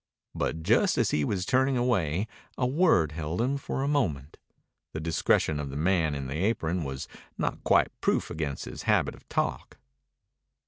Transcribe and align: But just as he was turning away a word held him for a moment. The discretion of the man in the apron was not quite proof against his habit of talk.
But 0.33 0.63
just 0.63 0.97
as 0.97 1.11
he 1.11 1.23
was 1.23 1.45
turning 1.45 1.77
away 1.77 2.25
a 2.57 2.65
word 2.65 3.11
held 3.11 3.39
him 3.39 3.55
for 3.55 3.83
a 3.83 3.87
moment. 3.87 4.37
The 4.93 4.99
discretion 4.99 5.59
of 5.59 5.69
the 5.69 5.75
man 5.77 6.15
in 6.15 6.25
the 6.25 6.43
apron 6.43 6.83
was 6.83 7.07
not 7.37 7.63
quite 7.63 7.89
proof 8.01 8.31
against 8.31 8.65
his 8.65 8.81
habit 8.89 9.13
of 9.13 9.29
talk. 9.29 9.77